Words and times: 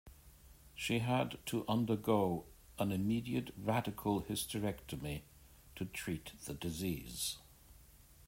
She 0.73 0.97
had 0.97 1.37
to 1.45 1.63
undergo 1.67 2.45
an 2.79 2.91
immediate 2.91 3.51
radical 3.55 4.23
hysterectomy 4.23 5.21
to 5.75 5.85
treat 5.85 6.31
the 6.45 6.55
disease. 6.55 7.37